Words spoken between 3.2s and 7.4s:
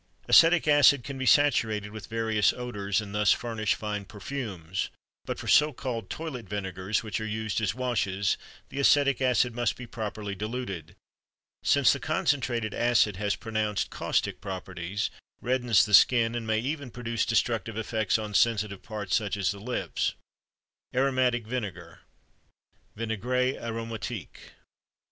furnish fine perfumes; but for so called toilet vinegars which are